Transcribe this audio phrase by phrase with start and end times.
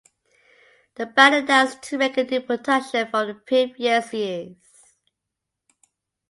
[0.95, 4.55] The band announced to make a new production from the previous years.